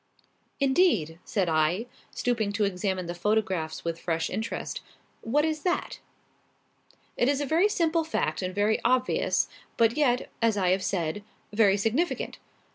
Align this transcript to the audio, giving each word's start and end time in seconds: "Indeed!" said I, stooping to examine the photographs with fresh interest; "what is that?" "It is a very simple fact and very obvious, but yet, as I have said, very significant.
"Indeed!" 0.59 1.19
said 1.23 1.47
I, 1.47 1.85
stooping 2.09 2.51
to 2.53 2.63
examine 2.63 3.05
the 3.05 3.13
photographs 3.13 3.85
with 3.85 3.99
fresh 3.99 4.31
interest; 4.31 4.81
"what 5.21 5.45
is 5.45 5.61
that?" 5.61 5.99
"It 7.15 7.29
is 7.29 7.39
a 7.39 7.45
very 7.45 7.69
simple 7.69 8.03
fact 8.03 8.41
and 8.41 8.55
very 8.55 8.81
obvious, 8.83 9.47
but 9.77 9.95
yet, 9.95 10.27
as 10.41 10.57
I 10.57 10.69
have 10.69 10.83
said, 10.83 11.23
very 11.53 11.77
significant. 11.77 12.39